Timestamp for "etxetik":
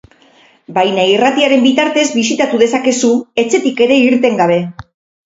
3.45-3.85